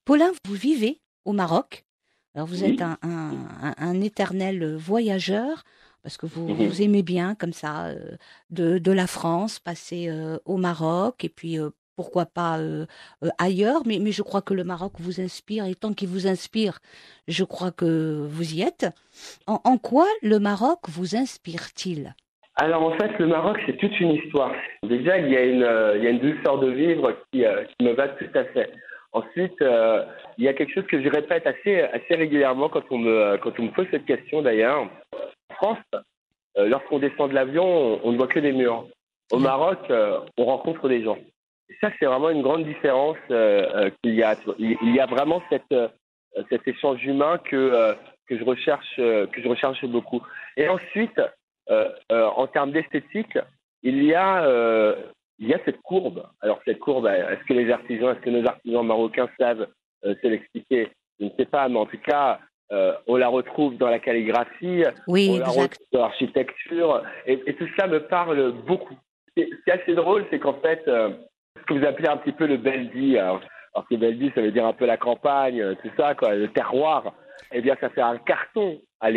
[0.06, 1.84] Paulin, vous vivez au Maroc.
[2.36, 2.74] Alors vous oui.
[2.74, 5.64] êtes un, un, un, éternel voyageur
[6.08, 6.68] parce que vous, mmh.
[6.68, 8.16] vous aimez bien comme ça euh,
[8.50, 12.60] de, de, la France passer euh, au Maroc et puis euh, pourquoi pas
[13.38, 13.82] ailleurs.
[13.86, 16.80] Mais, mais je crois que le Maroc vous inspire et tant qu'il vous inspire,
[17.28, 18.88] je crois que vous y êtes.
[19.48, 22.16] En, en quoi le Maroc vous inspire-t-il?
[22.56, 24.54] Alors en fait, le Maroc, c'est toute une histoire.
[24.84, 27.86] Déjà, il y a une, euh, il y a une douceur de vivre qui, qui
[27.86, 28.72] me va tout à fait.
[29.12, 29.58] Ensuite,
[30.38, 33.60] il y a quelque chose que je répète assez, assez régulièrement quand on me, quand
[33.60, 34.88] on me pose cette question d'ailleurs.
[35.60, 36.04] En France,
[36.58, 38.88] euh, lorsqu'on descend de l'avion, on, ne voit que des murs.
[39.32, 41.18] Au Maroc, euh, on rencontre des gens.
[41.70, 44.36] Et ça, c'est vraiment une grande différence qu'il y a.
[44.58, 45.76] Il y a vraiment cette,
[46.50, 47.96] cet échange humain que,
[48.28, 50.22] que je recherche, que je recherche beaucoup.
[50.56, 51.20] Et ensuite,
[51.70, 53.38] euh, euh, en termes d'esthétique,
[53.84, 54.96] il y a euh,
[55.38, 56.26] il y a cette courbe.
[56.42, 59.68] Alors cette courbe, est-ce que les artisans, est-ce que nos artisans marocains savent
[60.06, 60.90] euh, se l'expliquer?
[61.20, 62.40] Je ne sais pas, mais en tout cas,
[62.72, 65.56] euh, on la retrouve dans la calligraphie, oui, on exact.
[65.56, 68.96] la retrouve dans l'architecture, et, et, tout ça me parle beaucoup.
[69.30, 71.12] Ce qui est assez drôle, c'est qu'en fait, euh,
[71.58, 73.42] ce que vous appelez un petit peu le Beldi, alors,
[73.74, 77.14] alors que Beldi, ça veut dire un peu la campagne, tout ça, quoi, le terroir,
[77.52, 79.12] eh bien, ça fait un carton à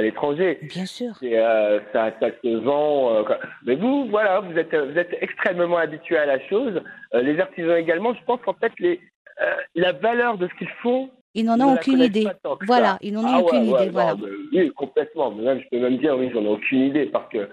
[0.00, 0.58] l'étranger.
[0.62, 1.12] Bien sûr.
[1.22, 3.14] Et, euh, ça, ça se vend.
[3.14, 3.22] Euh,
[3.64, 6.82] mais vous, voilà, vous êtes, vous êtes extrêmement habitué à la chose.
[7.14, 9.00] Euh, les artisans également, je pense qu'en fait, les,
[9.42, 11.10] euh, la valeur de ce qu'ils font.
[11.36, 12.26] Ils n'en ont aucune idée.
[12.66, 13.90] Voilà, ils n'en ont ah, aucune ouais, idée.
[13.90, 14.16] voilà.
[14.52, 15.30] Oui, complètement.
[15.30, 17.48] Même, je peux même dire, oui, j'en ai aucune idée parce que,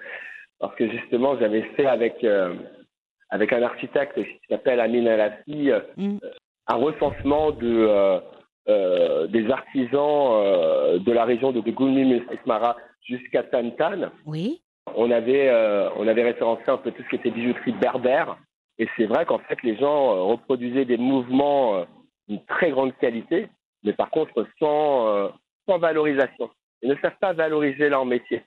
[0.60, 2.56] parce que justement, j'avais fait avec, euh,
[3.30, 6.18] avec un architecte qui s'appelle Amin Alassi mm.
[6.68, 8.22] un recensement de
[8.70, 14.10] euh, des artisans euh, de la région de Goulmi Esmara jusqu'à Tantan.
[14.26, 14.62] Oui.
[14.96, 18.38] On avait, euh, on avait référencé un peu tout ce qui était bijouterie berbère.
[18.80, 21.86] Et c'est vrai qu'en fait, les gens reproduisaient des mouvements
[22.30, 23.50] d'une très grande qualité,
[23.84, 25.32] mais par contre sans,
[25.68, 26.50] sans valorisation.
[26.82, 28.44] Ils ne savent pas valoriser leur métier.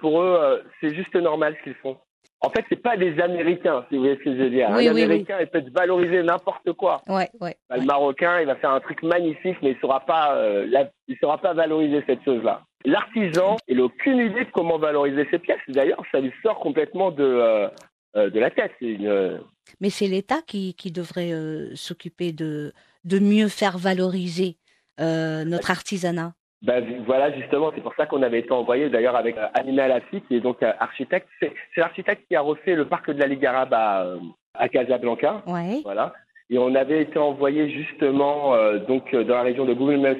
[0.00, 1.96] pour eux, c'est juste normal ce qu'ils font.
[2.40, 4.68] En fait, c'est pas des Américains, si vous voyez ce que je veux dire.
[4.72, 5.46] Oui, un oui, Américain, oui.
[5.46, 7.00] il peut valoriser n'importe quoi.
[7.08, 10.36] Ouais, ouais, bah, le Marocain, il va faire un truc magnifique, mais il saura pas,
[10.36, 12.62] euh, la, il saura pas valoriser cette chose-là.
[12.84, 15.60] L'artisan, il n'a aucune idée de comment valoriser ses pièces.
[15.68, 18.72] D'ailleurs, ça lui sort complètement de, euh, de la tête.
[18.82, 19.40] Une...
[19.80, 24.63] Mais c'est l'État qui, qui devrait euh, s'occuper de, de mieux faire valoriser euh,
[24.98, 26.32] notre artisanat.
[26.64, 30.22] Ben, voilà, justement, c'est pour ça qu'on avait été envoyé d'ailleurs avec euh, Amina Lafi,
[30.22, 31.28] qui est donc euh, architecte.
[31.38, 34.16] C'est, l'architecte qui a refait le parc de la Ligue arabe à, euh,
[34.54, 35.42] à Casablanca.
[35.46, 35.80] Ouais.
[35.84, 36.14] Voilà.
[36.48, 40.16] Et on avait été envoyé justement euh, donc dans la région de Google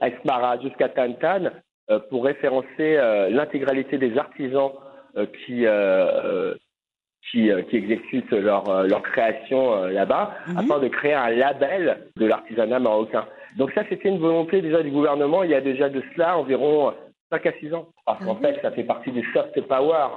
[0.00, 1.50] Esmara jusqu'à Tantan
[1.90, 2.96] euh, pour référencer
[3.30, 4.70] l'intégralité des artisans
[5.44, 5.66] qui
[7.30, 10.56] qui, qui, exécutent leur, leur création là-bas, Mhm.
[10.58, 13.26] afin de créer un label de l'artisanat marocain.
[13.56, 16.94] Donc ça, c'était une volonté déjà du gouvernement il y a déjà de cela environ
[17.30, 17.88] 5 à 6 ans.
[18.06, 18.40] Parce qu'en Mhm.
[18.42, 20.08] fait, ça fait partie du soft power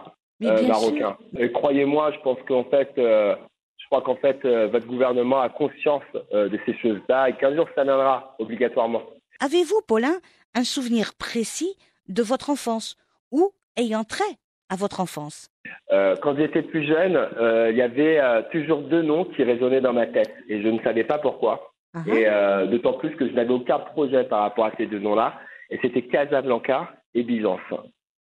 [0.44, 1.12] euh.
[1.38, 3.36] Et croyez-moi, je pense qu'en fait, euh,
[3.78, 7.56] je crois qu'en fait, euh, votre gouvernement a conscience euh, de ces choses-là et qu'un
[7.56, 9.02] jour, ça viendra obligatoirement.
[9.40, 10.16] Avez-vous, Paulin,
[10.54, 11.78] un souvenir précis
[12.10, 12.98] de votre enfance
[13.32, 14.24] ou ayant trait
[14.70, 15.50] à votre enfance?
[15.92, 19.82] Euh, quand j'étais plus jeune, euh, il y avait euh, toujours deux noms qui résonnaient
[19.82, 21.72] dans ma tête et je ne savais pas pourquoi.
[21.96, 22.14] Ah ah.
[22.14, 25.40] Et euh, d'autant plus que je n'avais aucun projet par rapport à ces deux noms-là.
[25.70, 27.60] Et c'était Casablanca et Byzance.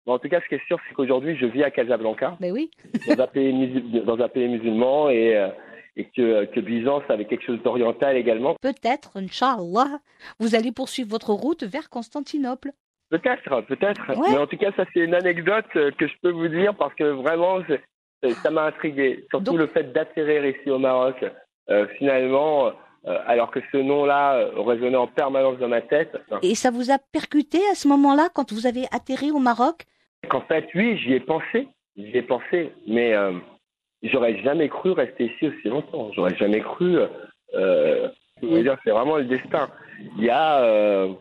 [0.06, 2.52] Mais en tout cas, ce qui est sûr, c'est qu'aujourd'hui, je vis à Casablanca, Ben
[2.52, 2.70] oui.
[3.08, 5.48] dans un pays, musul- dans un pays musulman, et, euh,
[5.96, 8.56] et que, que Byzance avait quelque chose d'oriental également.
[8.62, 10.00] Peut-être, Inch'Allah,
[10.40, 12.72] vous allez poursuivre votre route vers Constantinople.
[13.10, 14.10] Peut-être, peut-être.
[14.10, 14.32] Ouais.
[14.32, 16.94] Mais en tout cas, ça, c'est une anecdote euh, que je peux vous dire parce
[16.96, 17.60] que vraiment,
[18.42, 19.26] ça m'a intrigué.
[19.30, 21.24] Surtout Donc- le fait d'atterrir ici au Maroc.
[21.70, 22.72] Euh, finalement,
[23.06, 26.16] alors que ce nom-là euh, résonnait en permanence dans ma tête.
[26.42, 29.86] Et ça vous a percuté à ce moment-là, quand vous avez atterri au Maroc?
[30.30, 31.68] Qu'en fait, oui, j'y ai pensé.
[31.98, 32.72] J'y ai pensé.
[32.88, 33.34] Mais euh,
[34.04, 36.12] j'aurais jamais cru rester ici aussi longtemps.
[36.14, 36.98] J'aurais jamais cru.
[37.56, 38.08] Euh,
[38.42, 39.70] c'est vraiment le destin.
[40.18, 41.14] Il y a, euh,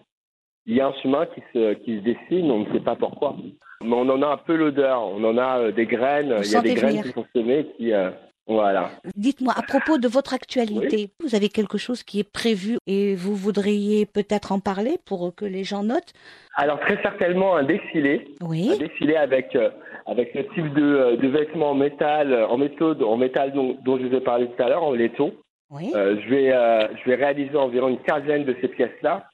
[0.67, 3.37] il y a un chemin qui se, qui se dessine, on ne sait pas pourquoi.
[3.83, 5.03] Mais on en a un peu l'odeur.
[5.03, 6.35] On en a euh, des graines.
[6.35, 8.11] Vous Il y a des graines qui sont semées qui, euh,
[8.51, 8.91] Voilà.
[9.17, 13.35] Dites-moi, à propos de votre actualité, vous avez quelque chose qui est prévu et vous
[13.37, 16.13] voudriez peut-être en parler pour que les gens notent?
[16.57, 19.71] Alors très certainement un défilé, Oui, un défilé avec euh,
[20.07, 23.77] avec le type de, euh, de vêtements en métal, euh, en méthode, en métal dont,
[23.85, 25.33] dont je vous ai parlé tout à l'heure, en laiton.
[25.71, 25.93] oui.
[25.95, 29.27] Euh, je vais euh, je vais réaliser environ une quinzaine de ces pièces-là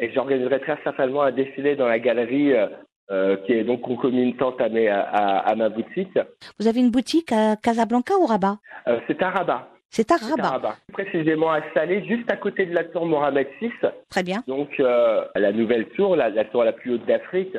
[0.00, 2.52] et j'organiserai très certainement un défilé dans la galerie
[3.10, 5.00] euh, qui est donc concomitante à, mes, à,
[5.38, 6.18] à ma boutique.
[6.58, 8.58] Vous avez une boutique à Casablanca ou Rabat?
[8.88, 9.68] Euh, c'est à Rabat.
[9.90, 10.48] C'est à C'est à Rabat.
[10.50, 10.76] Rabat.
[10.92, 13.70] Précisément installé juste à côté de la tour Mohamed VI.
[14.08, 14.42] Très bien.
[14.46, 17.56] Donc euh, la nouvelle tour, la, la tour la plus haute d'Afrique,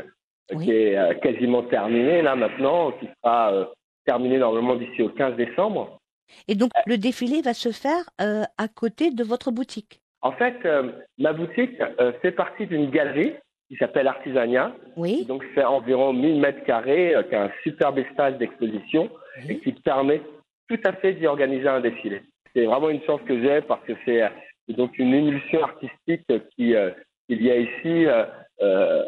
[0.54, 0.66] Oui.
[0.66, 3.70] qui est quasiment terminée là maintenant, qui sera
[4.06, 6.00] terminée normalement d'ici au 15 décembre.
[6.48, 10.00] Et donc, le défilé va se faire à côté de votre boutique?
[10.22, 13.34] En fait, euh, ma boutique euh, fait partie d'une galerie
[13.74, 15.26] qui s'appelle Artisania, Oui.
[15.26, 19.10] donc fait environ 1000 mètres carrés, euh, qui a un superbe espace d'exposition
[19.50, 20.22] et qui permet
[20.70, 22.22] tout à fait d'y organiser un défilé.
[22.56, 24.28] C'est vraiment une chance que j'ai parce que c'est euh,
[24.68, 26.22] c'est donc une émulsion artistique
[26.56, 26.92] qui euh,
[27.28, 29.04] qu'il y a ici euh,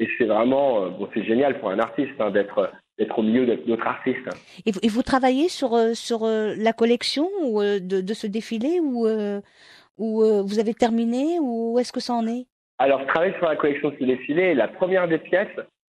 [0.00, 3.86] et c'est vraiment bon, c'est génial pour un artiste hein, d'être d'être au milieu d'autres
[3.86, 4.28] artistes.
[4.66, 9.06] Et, vous- et vous travaillez sur, sur la collection ou, de, de ce défilé ou,
[9.98, 12.46] ou vous avez terminé ou où est-ce que ça en est?
[12.78, 15.48] Alors, je travaille sur la collection ce défilé la première des pièces,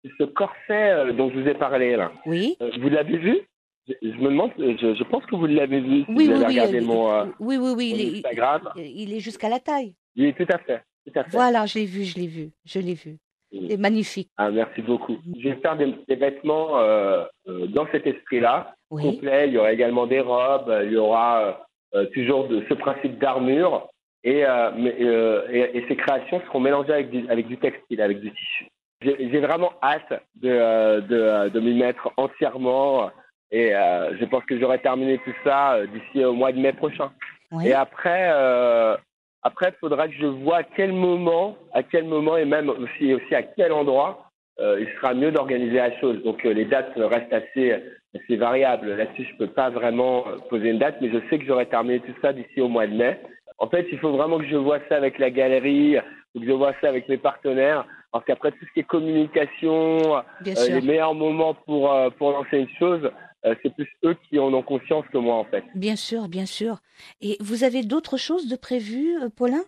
[0.03, 2.11] c'est ce corset euh, dont je vous ai parlé là.
[2.25, 2.57] Oui.
[2.61, 3.39] Euh, vous l'avez vu?
[3.87, 6.43] Je, je me demande, je, je pense que vous l'avez vu si Oui, vous oui,
[6.43, 6.59] avez oui.
[6.59, 7.89] regardé euh, mon, euh, oui, oui, oui.
[7.91, 8.61] mon Il est, Instagram.
[8.77, 9.93] il est jusqu'à la taille.
[10.17, 10.81] Oui, tout à fait.
[11.05, 11.29] Tout à fait.
[11.31, 13.17] Voilà, je l'ai vu, je l'ai vu, je l'ai vu.
[13.53, 13.67] Oui.
[13.69, 14.29] C'est magnifique.
[14.37, 15.17] Ah, merci beaucoup.
[15.37, 19.03] Je vais faire des, des vêtements euh, euh, dans cet esprit-là, Oui.
[19.03, 19.47] complet.
[19.47, 23.19] Il y aura également des robes, euh, il y aura euh, toujours de, ce principe
[23.19, 23.87] d'armure.
[24.23, 28.01] Et, euh, mais, euh, et, et ces créations seront mélangées avec du, avec du textile,
[28.01, 28.67] avec du tissu.
[29.01, 33.11] J'ai vraiment hâte de, euh, de, euh, de m'y mettre entièrement.
[33.51, 36.71] Et euh, je pense que j'aurai terminé tout ça euh, d'ici au mois de mai
[36.71, 37.11] prochain.
[37.51, 37.67] Oui.
[37.67, 38.95] Et après, euh,
[39.41, 43.13] après, il faudra que je vois à quel moment, à quel moment et même aussi,
[43.13, 46.23] aussi à quel endroit euh, il sera mieux d'organiser la chose.
[46.23, 47.75] Donc euh, les dates restent assez,
[48.15, 48.95] assez variables.
[48.95, 52.15] Là-dessus, je peux pas vraiment poser une date, mais je sais que j'aurai terminé tout
[52.21, 53.19] ça d'ici au mois de mai.
[53.59, 55.97] En fait, il faut vraiment que je vois ça avec la galerie,
[56.35, 60.21] que je vois ça avec mes partenaires, parce qu'après tout ce qui est communication, euh,
[60.69, 63.09] les meilleurs moments pour euh, pour lancer une chose,
[63.45, 65.63] euh, c'est plus eux qui en ont conscience que moi en fait.
[65.75, 66.77] Bien sûr, bien sûr.
[67.21, 69.63] Et vous avez d'autres choses de prévues, euh, Paulin?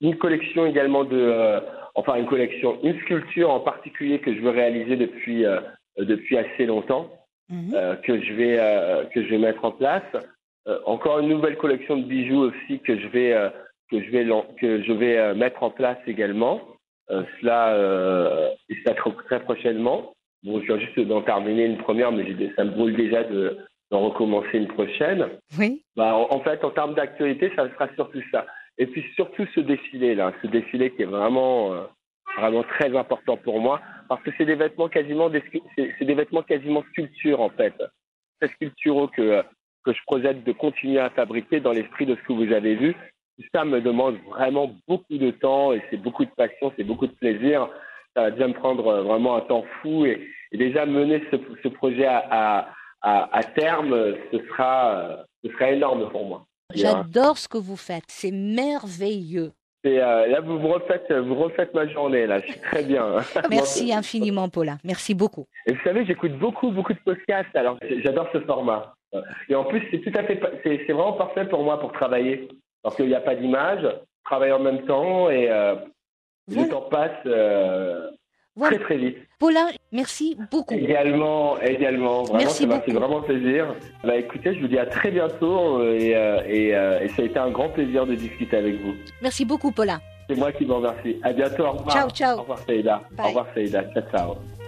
[0.00, 1.60] Une collection également de,
[1.96, 5.44] enfin une collection, une sculpture en particulier que je veux réaliser depuis
[5.98, 7.10] depuis assez longtemps,
[7.50, 7.72] Mhm.
[8.04, 8.56] que je vais
[9.12, 10.04] que je vais mettre en place.
[10.66, 13.50] Euh, encore une nouvelle collection de bijoux aussi que je vais euh,
[13.90, 14.26] que je vais
[14.60, 16.60] que je vais euh, mettre en place également.
[17.10, 18.94] Euh, cela euh, et cela
[19.26, 20.14] très, prochainement.
[20.42, 22.24] Bon, je viens juste d'en terminer une première, mais
[22.56, 23.58] ça me brûle déjà de
[23.90, 25.28] d'en recommencer une prochaine.
[25.58, 25.82] Oui.
[25.96, 28.46] Bah, en, en fait, en termes d'actualité, ça sera surtout ça.
[28.78, 31.82] Et puis surtout ce défilé-là, ce défilé qui est vraiment, euh,
[32.38, 35.42] vraiment très important pour moi, parce que c'est des vêtements quasiment, des,
[35.76, 37.74] c'est des vêtements quasiment sculpture en fait,
[38.40, 39.44] très sculpturaux que
[39.84, 42.94] que je projette de continuer à fabriquer dans l'esprit de ce que vous avez vu.
[43.38, 47.06] Tout ça me demande vraiment beaucoup de temps et c'est beaucoup de passion, c'est beaucoup
[47.06, 47.68] de plaisir.
[48.14, 51.36] Ça va déjà me prendre euh, vraiment un temps fou et, et déjà mener ce,
[51.62, 52.68] ce projet à, à,
[53.02, 56.46] à, à terme, ce sera, euh, ce sera énorme pour moi.
[56.74, 58.04] J'adore ce que vous faites.
[58.08, 59.52] C'est merveilleux.
[59.84, 62.26] Et euh, là, vous vous refaites, vous refaites ma journée.
[62.26, 63.16] Là, je suis très bien.
[63.50, 64.78] Merci infiniment, Paulin.
[64.82, 65.44] Merci beaucoup.
[65.66, 67.54] Et vous savez, j'écoute beaucoup, beaucoup de podcasts.
[67.54, 68.94] Alors, j'adore ce format.
[69.48, 72.48] Et en plus, c'est tout à fait, c'est c'est vraiment parfait pour moi pour travailler,
[72.82, 75.74] parce qu'il n'y a pas d'image, je travaille en même temps et euh,
[76.48, 78.10] le temps passe euh,
[78.56, 78.76] Voilà.
[78.76, 79.18] très très vite.
[79.38, 80.74] Paulin, merci beaucoup.
[80.74, 83.74] Également, également, vraiment, Merci ça m'a fait vraiment plaisir.
[84.02, 87.38] Bah, écoutez, je vous dis à très bientôt et, euh, et, et ça a été
[87.38, 88.94] un grand plaisir de discuter avec vous.
[89.22, 90.00] Merci beaucoup, Paulin.
[90.28, 91.20] C'est moi qui vous remercie.
[91.22, 91.64] À bientôt.
[91.64, 91.90] Au revoir.
[91.94, 92.38] Ciao, ciao.
[92.38, 93.02] Au revoir, Saïda.
[93.12, 93.26] Bye.
[93.26, 93.84] Au revoir, Saïda.
[93.92, 94.63] Ciao, ciao.